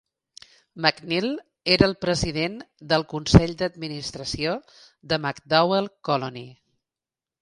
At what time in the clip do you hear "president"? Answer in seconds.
2.07-2.57